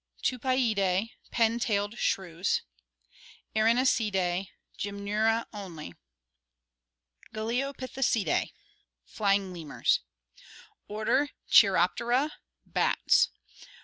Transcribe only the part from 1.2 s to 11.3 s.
pen tailed shrews. Erinaceidae: Gymnura only. Galeopithecidac, "flying lemurs." Order